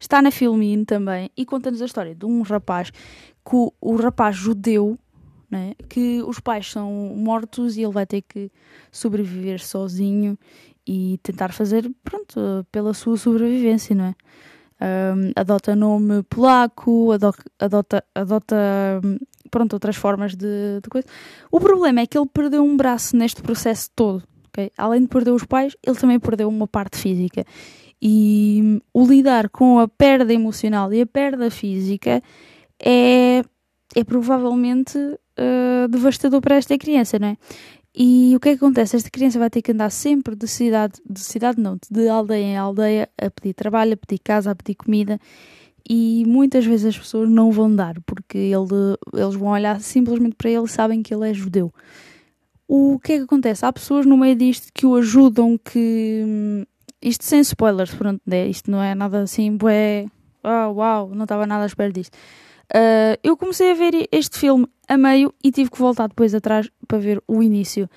Está 0.00 0.22
na 0.22 0.30
Filmin 0.30 0.84
também 0.84 1.30
e 1.36 1.44
conta-nos 1.44 1.82
a 1.82 1.86
história 1.86 2.14
de 2.14 2.24
um 2.24 2.42
rapaz 2.42 2.90
que 2.90 3.54
o, 3.54 3.72
o 3.80 3.96
rapaz 3.96 4.34
judeu 4.34 4.98
né? 5.50 5.74
que 5.88 6.22
os 6.22 6.40
pais 6.40 6.70
são 6.70 6.90
mortos 7.16 7.76
e 7.76 7.82
ele 7.82 7.92
vai 7.92 8.06
ter 8.06 8.22
que 8.22 8.50
sobreviver 8.90 9.64
sozinho 9.64 10.38
e 10.86 11.18
tentar 11.22 11.52
fazer, 11.52 11.90
pronto, 12.02 12.66
pela 12.72 12.94
sua 12.94 13.16
sobrevivência, 13.16 13.94
não 13.94 14.04
é? 14.06 14.14
Um, 14.80 15.32
adota 15.34 15.74
nome 15.74 16.22
polaco, 16.22 17.10
adota, 17.10 17.42
adota, 17.58 18.04
adota 18.14 18.56
pronto, 19.48 19.72
outras 19.72 19.96
formas 19.96 20.34
de, 20.34 20.80
de, 20.82 20.88
coisa. 20.88 21.06
O 21.50 21.58
problema 21.60 22.00
é 22.00 22.06
que 22.06 22.16
ele 22.16 22.28
perdeu 22.32 22.62
um 22.62 22.76
braço 22.76 23.16
neste 23.16 23.42
processo 23.42 23.90
todo. 23.94 24.22
Okay? 24.48 24.70
Além 24.76 25.02
de 25.02 25.08
perder 25.08 25.32
os 25.32 25.44
pais, 25.44 25.76
ele 25.86 25.96
também 25.96 26.18
perdeu 26.18 26.48
uma 26.48 26.66
parte 26.66 26.98
física. 26.98 27.44
E 28.00 28.80
o 28.94 29.04
lidar 29.04 29.48
com 29.48 29.78
a 29.78 29.88
perda 29.88 30.32
emocional 30.32 30.92
e 30.92 31.00
a 31.00 31.06
perda 31.06 31.50
física 31.50 32.22
é, 32.80 33.42
é 33.94 34.04
provavelmente 34.04 34.96
uh, 34.98 35.88
devastador 35.88 36.40
para 36.40 36.56
esta 36.56 36.78
criança, 36.78 37.18
não 37.18 37.28
é? 37.28 37.36
E 38.00 38.36
o 38.36 38.40
que 38.40 38.50
é 38.50 38.52
que 38.52 38.64
acontece? 38.64 38.94
Esta 38.94 39.10
criança 39.10 39.40
vai 39.40 39.50
ter 39.50 39.60
que 39.60 39.72
andar 39.72 39.90
sempre 39.90 40.36
de 40.36 40.46
cidade, 40.46 41.00
de 41.08 41.18
cidade 41.18 41.60
não, 41.60 41.76
de 41.90 42.08
aldeia 42.08 42.44
em 42.44 42.56
aldeia, 42.56 43.08
a 43.20 43.28
pedir 43.28 43.54
trabalho, 43.54 43.94
a 43.94 43.96
pedir 43.96 44.20
casa, 44.20 44.52
a 44.52 44.54
pedir 44.54 44.76
comida. 44.76 45.18
E 45.88 46.24
muitas 46.26 46.66
vezes 46.66 46.86
as 46.86 46.98
pessoas 46.98 47.30
não 47.30 47.50
vão 47.50 47.74
dar, 47.74 47.98
porque 48.02 48.36
ele, 48.36 48.96
eles 49.14 49.34
vão 49.34 49.48
olhar 49.48 49.80
simplesmente 49.80 50.36
para 50.36 50.50
ele 50.50 50.64
e 50.64 50.68
sabem 50.68 51.02
que 51.02 51.14
ele 51.14 51.30
é 51.30 51.32
judeu. 51.32 51.72
O 52.66 52.98
que 52.98 53.14
é 53.14 53.16
que 53.16 53.24
acontece? 53.24 53.64
Há 53.64 53.72
pessoas 53.72 54.04
no 54.04 54.16
meio 54.18 54.36
disto 54.36 54.68
que 54.74 54.84
o 54.84 54.96
ajudam, 54.96 55.56
que. 55.56 56.22
Hum, 56.26 56.64
isto 57.00 57.24
sem 57.24 57.40
spoilers, 57.40 57.94
pronto, 57.94 58.20
né? 58.26 58.46
isto 58.48 58.70
não 58.70 58.82
é 58.82 58.94
nada 58.94 59.22
assim, 59.22 59.56
bué. 59.56 60.06
Oh, 60.44 60.72
uau, 60.74 61.14
não 61.14 61.22
estava 61.22 61.46
nada 61.46 61.62
à 61.62 61.66
espera 61.66 61.92
disto. 61.92 62.14
Uh, 62.74 63.16
eu 63.22 63.36
comecei 63.36 63.70
a 63.70 63.74
ver 63.74 64.06
este 64.12 64.38
filme 64.38 64.66
a 64.86 64.98
meio 64.98 65.32
e 65.42 65.50
tive 65.50 65.70
que 65.70 65.78
voltar 65.78 66.08
depois 66.08 66.34
atrás 66.34 66.68
para 66.86 66.98
ver 66.98 67.22
o 67.26 67.42
início. 67.42 67.88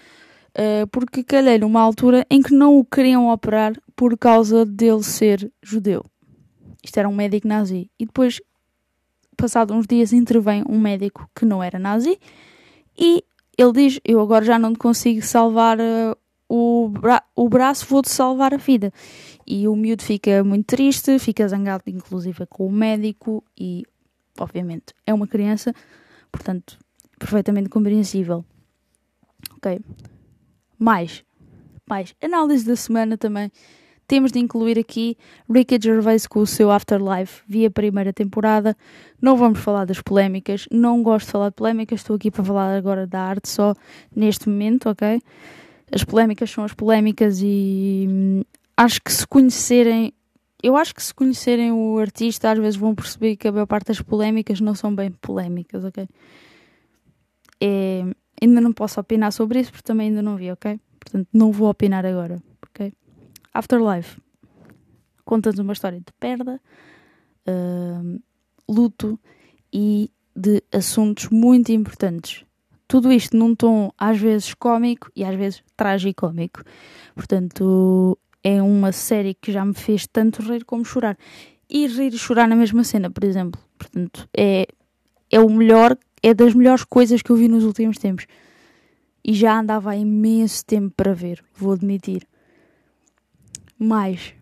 Uh, 0.52 0.88
porque 0.88 1.24
calhei 1.24 1.58
numa 1.58 1.82
altura 1.82 2.26
em 2.30 2.42
que 2.42 2.54
não 2.54 2.78
o 2.78 2.86
queriam 2.86 3.30
operar 3.30 3.74
por 3.96 4.18
causa 4.18 4.66
dele 4.66 5.04
ser 5.04 5.52
judeu. 5.62 6.06
Isto 6.84 6.98
era 6.98 7.10
um 7.10 7.16
médico 7.16 7.48
nazi. 7.48 7.90
E 8.00 8.06
depois, 8.06 8.42
passado 9.38 9.74
uns 9.74 9.86
dias, 9.86 10.14
intervém 10.14 10.64
um 10.68 10.80
médico 10.80 11.30
que 11.36 11.46
não 11.46 11.62
era 11.62 11.78
nazi 11.78 12.20
e 12.98 13.24
ele 13.58 13.72
diz: 13.74 14.00
Eu 14.04 14.20
agora 14.20 14.46
já 14.46 14.58
não 14.58 14.74
consigo 14.74 15.22
salvar 15.22 15.80
uh, 15.80 16.16
o, 16.50 16.90
bra 16.90 17.24
o 17.36 17.48
braço, 17.48 17.86
vou-te 17.88 18.10
salvar 18.10 18.54
a 18.54 18.58
vida. 18.58 18.92
E 19.46 19.68
o 19.68 19.76
miúdo 19.76 20.04
fica 20.04 20.44
muito 20.44 20.66
triste, 20.66 21.20
fica 21.20 21.48
zangado, 21.48 21.84
inclusive, 21.88 22.46
com 22.48 22.68
o 22.68 22.72
médico 22.72 23.44
e 23.58 23.84
obviamente, 24.38 24.94
é 25.06 25.14
uma 25.14 25.28
criança, 25.28 25.74
portanto, 26.32 26.78
perfeitamente 27.18 27.70
compreensível. 27.70 28.46
Ok. 29.58 29.80
Mais, 30.78 31.24
mais, 31.88 32.16
análise 32.22 32.66
da 32.66 32.76
semana 32.76 33.18
também. 33.18 33.52
Temos 34.12 34.34
de 34.34 34.40
incluir 34.40 34.78
aqui 34.78 35.18
Ricky 35.50 35.80
Gervais 35.82 36.28
com 36.28 36.42
o 36.42 36.46
seu 36.46 36.70
Afterlife 36.70 37.44
via 37.48 37.72
primeira 37.72 38.12
temporada. 38.12 38.76
Não 39.22 39.38
vamos 39.38 39.60
falar 39.60 39.86
das 39.86 40.02
polémicas, 40.02 40.68
não 40.70 41.02
gosto 41.02 41.28
de 41.28 41.32
falar 41.32 41.48
de 41.48 41.56
polémicas, 41.56 42.02
estou 42.02 42.18
aqui 42.18 42.30
para 42.30 42.44
falar 42.44 42.76
agora 42.76 43.08
da 43.08 43.22
arte 43.22 43.48
só 43.48 43.74
neste 44.14 44.50
momento, 44.50 44.90
ok? 44.90 45.22
As 45.94 46.04
polémicas 46.04 46.52
são 46.52 46.66
as 46.66 46.74
polémicas 46.74 47.40
e 47.42 48.06
hum, 48.10 48.42
acho 48.76 49.02
que 49.02 49.14
se 49.14 49.26
conhecerem 49.26 50.14
eu 50.62 50.76
acho 50.76 50.94
que 50.94 51.02
se 51.02 51.14
conhecerem 51.14 51.72
o 51.72 51.98
artista, 51.98 52.52
às 52.52 52.60
vezes 52.60 52.76
vão 52.76 52.94
perceber 52.94 53.38
que 53.38 53.48
a 53.48 53.52
maior 53.54 53.66
parte 53.66 53.88
das 53.88 54.02
polémicas 54.02 54.60
não 54.60 54.76
são 54.76 54.94
bem 54.94 55.10
polémicas, 55.22 55.86
ok? 55.86 56.06
É, 57.62 58.04
ainda 58.42 58.60
não 58.60 58.74
posso 58.74 59.00
opinar 59.00 59.32
sobre 59.32 59.62
isso 59.62 59.72
porque 59.72 59.88
também 59.88 60.10
ainda 60.10 60.22
não 60.22 60.36
vi, 60.36 60.52
ok? 60.52 60.78
Portanto, 61.00 61.30
não 61.32 61.50
vou 61.50 61.70
opinar 61.70 62.06
agora? 62.06 62.51
Afterlife 63.54 64.20
conta-nos 65.32 65.60
uma 65.60 65.72
história 65.72 65.98
de 65.98 66.12
perda, 66.20 66.60
uh, 67.48 68.22
luto 68.68 69.18
e 69.72 70.12
de 70.36 70.62
assuntos 70.74 71.30
muito 71.30 71.72
importantes. 71.72 72.44
Tudo 72.86 73.10
isto 73.12 73.38
num 73.38 73.56
tom 73.56 73.92
às 73.98 74.20
vezes 74.20 74.54
cómico 74.54 75.10
e 75.16 75.24
às 75.24 75.34
vezes 75.36 75.64
tragicómico. 75.78 76.64
Portanto, 77.16 78.18
é 78.44 78.62
uma 78.62 78.92
série 78.92 79.34
que 79.34 79.54
já 79.54 79.64
me 79.64 79.74
fez 79.74 80.06
tanto 80.06 80.42
rir 80.42 80.66
como 80.66 80.84
chorar. 80.84 81.18
E 81.70 81.88
rir 81.88 82.14
e 82.14 82.18
chorar 82.18 82.50
na 82.50 82.56
mesma 82.58 82.84
cena, 82.84 83.10
por 83.10 83.24
exemplo. 83.24 83.62
Portanto, 83.78 84.28
é, 84.36 84.68
é 85.30 85.40
o 85.40 85.50
melhor, 85.50 85.98
é 86.22 86.34
das 86.34 86.54
melhores 86.54 86.84
coisas 86.84 87.22
que 87.22 87.30
eu 87.30 87.38
vi 87.38 87.48
nos 87.48 87.64
últimos 87.64 87.98
tempos. 87.98 88.28
E 89.24 89.34
já 89.34 89.58
andava 89.58 89.92
há 89.92 89.96
imenso 89.96 90.66
tempo 90.66 90.94
para 90.98 91.14
ver, 91.14 91.42
vou 91.56 91.72
admitir. 91.72 92.28
Mas, 93.84 94.36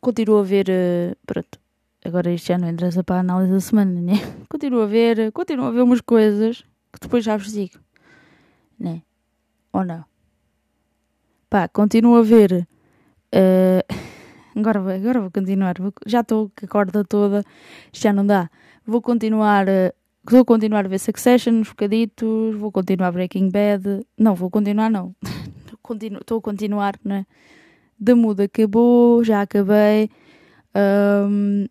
continuo 0.00 0.40
a 0.40 0.42
ver. 0.42 0.66
Uh, 0.68 1.16
pronto, 1.24 1.60
agora 2.04 2.32
isto 2.32 2.48
já 2.48 2.58
não 2.58 2.68
interessa 2.68 3.04
para 3.04 3.18
a 3.18 3.20
análise 3.20 3.52
da 3.52 3.60
semana, 3.60 4.00
né? 4.00 4.14
Continuo 4.50 4.82
a 4.82 4.86
ver, 4.86 5.30
continuo 5.30 5.66
a 5.66 5.70
ver 5.70 5.82
umas 5.82 6.00
coisas 6.00 6.62
que 6.92 6.98
depois 7.00 7.22
já 7.22 7.36
vos 7.36 7.52
digo, 7.52 7.78
né? 8.76 9.02
Ou 9.72 9.84
não? 9.84 10.04
Pá, 11.48 11.68
continuo 11.68 12.16
a 12.16 12.22
ver. 12.22 12.66
Uh, 13.32 13.86
agora, 14.58 14.80
vou, 14.80 14.90
agora 14.92 15.20
vou 15.20 15.30
continuar. 15.30 15.76
Já 16.06 16.22
estou 16.22 16.50
com 16.58 16.66
a 16.66 16.68
corda 16.68 17.04
toda. 17.04 17.44
Já 17.92 18.12
não 18.12 18.26
dá. 18.26 18.50
Vou 18.84 19.00
continuar. 19.00 19.66
Vou 20.24 20.44
continuar 20.44 20.86
a 20.86 20.88
ver 20.88 20.98
Succession 20.98 21.52
uns 21.52 21.68
bocaditos. 21.68 22.56
Vou 22.56 22.72
continuar 22.72 23.12
Breaking 23.12 23.48
Bad. 23.48 24.04
Não, 24.18 24.34
vou 24.34 24.50
continuar, 24.50 24.90
não. 24.90 25.14
Estou 26.20 26.38
a 26.38 26.42
continuar, 26.42 26.98
né? 27.04 27.24
Da 27.98 28.14
muda 28.14 28.44
acabou, 28.44 29.24
já 29.24 29.42
acabei. 29.42 30.10
Um, 30.74 31.66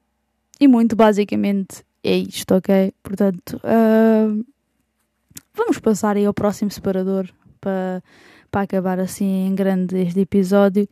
e 0.60 0.68
muito 0.68 0.96
basicamente 0.96 1.84
é 2.04 2.18
isto, 2.18 2.56
ok? 2.56 2.94
Portanto, 3.04 3.58
uh, 3.58 4.46
vamos 5.54 5.80
passar 5.80 6.18
aí 6.18 6.26
ao 6.26 6.34
próximo 6.34 6.72
separador 6.72 7.30
para 7.60 8.02
para 8.56 8.62
acabar 8.62 9.02
assim 9.02 9.48
em 9.48 9.54
grande 9.54 9.98
este 9.98 10.22
episódio. 10.22 10.88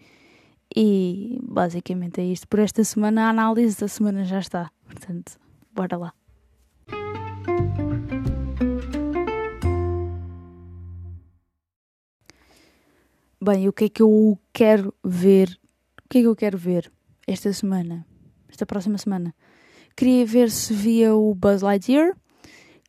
E 0.75 1.39
basicamente 1.41 2.19
é 2.19 2.25
isto. 2.25 2.45
Por 2.45 2.59
esta 2.59 2.83
semana, 2.83 3.27
a 3.27 3.29
análise 3.29 3.79
da 3.79 3.87
semana 3.87 4.25
já 4.25 4.39
está. 4.39 4.69
Portanto, 4.85 5.39
bora 5.73 5.95
lá. 5.95 6.22
Bem, 13.43 13.67
o 13.67 13.73
que 13.73 13.85
é 13.85 13.89
que 13.89 14.01
eu 14.01 14.39
quero 14.53 14.93
ver? 15.03 15.59
O 16.05 16.09
que 16.09 16.19
é 16.19 16.21
que 16.21 16.27
eu 16.27 16.35
quero 16.35 16.57
ver 16.57 16.91
esta 17.27 17.51
semana? 17.51 18.05
Esta 18.49 18.65
próxima 18.65 18.97
semana? 18.97 19.35
Queria 19.95 20.25
ver 20.25 20.49
se 20.49 20.73
via 20.73 21.13
o 21.13 21.35
Buzz 21.35 21.61
Lightyear 21.61 22.15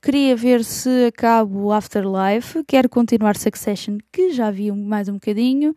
Queria 0.04 0.36
ver 0.36 0.62
se 0.62 1.06
acabo 1.06 1.72
Afterlife. 1.72 2.62
Quero 2.64 2.90
continuar 2.90 3.38
Succession, 3.38 3.96
que 4.12 4.34
já 4.34 4.50
vi 4.50 4.70
mais 4.70 5.08
um 5.08 5.14
bocadinho. 5.14 5.74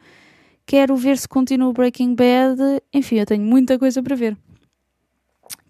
Quero 0.66 0.98
ver 0.98 1.18
se 1.18 1.30
continuo 1.30 1.72
Breaking 1.72 2.14
Bad. 2.14 2.60
Enfim, 2.94 3.20
eu 3.20 3.26
tenho 3.26 3.46
muita 3.46 3.80
coisa 3.80 4.04
para 4.04 4.18
ver. 4.18 4.38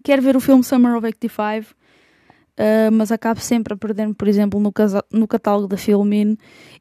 Quero 0.02 0.20
ver 0.22 0.36
o 0.36 0.40
filme 0.40 0.64
Summer 0.64 0.96
of 0.96 1.06
85. 1.06 1.72
Uh, 2.58 2.90
mas 2.90 3.12
acabo 3.12 3.40
sempre 3.40 3.74
a 3.74 3.76
perder-me, 3.76 4.14
por 4.14 4.26
exemplo, 4.26 4.58
no, 4.58 4.72
no 5.12 5.28
catálogo 5.28 5.68
da 5.68 5.76
Filmin 5.76 6.36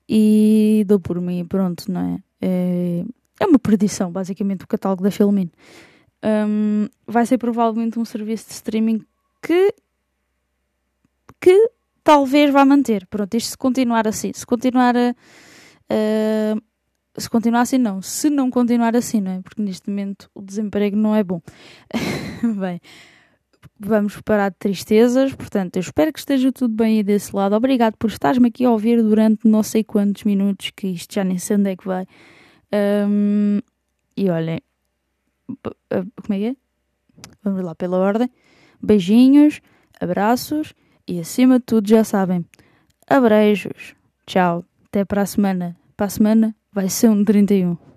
e 0.10 0.84
dou 0.88 1.00
por 1.00 1.22
mim, 1.22 1.46
pronto, 1.46 1.92
não 1.92 2.02
é? 2.02 2.20
É, 2.42 3.06
é 3.40 3.46
uma 3.46 3.60
perdição, 3.60 4.12
basicamente, 4.12 4.64
o 4.64 4.68
catálogo 4.68 5.04
da 5.04 5.12
Filmin. 5.12 5.52
Um, 6.24 6.88
vai 7.06 7.28
ser 7.28 7.38
provavelmente 7.38 8.00
um 8.00 8.06
serviço 8.06 8.48
de 8.48 8.54
streaming 8.54 9.06
que 9.42 9.72
que 11.40 11.70
talvez 12.04 12.52
vá 12.52 12.66
manter. 12.66 13.06
Pronto, 13.06 13.36
isto 13.36 13.52
se 13.52 13.58
continuar 13.58 14.08
assim, 14.08 14.32
se 14.34 14.46
continuar 14.46 14.96
a, 14.98 15.12
uh, 15.92 16.62
se 17.18 17.30
continuar 17.30 17.62
assim 17.62 17.78
não, 17.78 18.02
se 18.02 18.30
não 18.30 18.50
continuar 18.50 18.96
assim, 18.96 19.22
não 19.22 19.32
é? 19.32 19.42
Porque 19.42 19.62
neste 19.62 19.90
momento 19.90 20.30
o 20.34 20.42
desemprego 20.42 20.96
não 20.96 21.16
é 21.16 21.24
bom. 21.24 21.42
bem, 22.60 22.80
vamos 23.80 24.20
parar 24.22 24.50
de 24.50 24.58
tristezas, 24.58 25.34
portanto, 25.34 25.78
eu 25.78 25.82
espero 25.82 26.12
que 26.12 26.20
esteja 26.20 26.52
tudo 26.52 26.74
bem 26.74 26.98
aí 26.98 27.04
desse 27.04 27.36
lado. 27.36 27.56
Obrigado 27.56 27.96
por 27.98 28.10
estares-me 28.10 28.48
aqui 28.48 28.66
a 28.66 28.72
ouvir 28.72 29.02
durante 29.02 29.48
não 29.48 29.64
sei 29.64 29.84
quantos 29.84 30.24
minutos, 30.24 30.72
que 30.76 30.88
isto 30.88 31.14
já 31.14 31.24
nem 31.24 31.38
sei 31.38 31.58
onde 31.58 31.72
é 31.72 31.76
que 31.76 31.86
vai. 31.86 32.06
Um, 33.08 33.60
e 34.16 34.30
olhem, 34.30 34.60
ah, 35.92 36.06
como 36.22 36.34
é 36.34 36.38
que 36.38 36.46
é? 36.46 36.56
Vamos 37.44 37.62
lá 37.64 37.76
pela 37.76 37.98
ordem. 37.98 38.30
Beijinhos, 38.82 39.62
abraços 40.00 40.74
e 41.08 41.20
acima 41.20 41.60
de 41.60 41.66
tudo, 41.66 41.88
já 41.88 42.04
sabem, 42.04 42.46
abreijos. 43.08 43.96
Tchau. 44.26 44.66
Até 44.88 45.06
para 45.06 45.22
a 45.22 45.26
semana. 45.26 45.76
Para 45.96 46.06
a 46.08 46.10
semana 46.10 46.56
vai 46.72 46.90
ser 46.90 47.10
um 47.10 47.24
31. 47.24 47.88